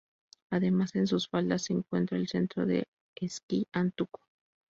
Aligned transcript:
Además, 0.49 0.95
en 0.95 1.05
sus 1.05 1.27
faldas 1.29 1.65
se 1.65 1.73
encuentra 1.73 2.17
el 2.17 2.27
centro 2.27 2.65
de 2.65 2.85
esquí 3.15 3.67
Antuco. 3.71 4.21